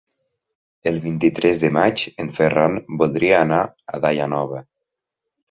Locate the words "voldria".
3.03-3.43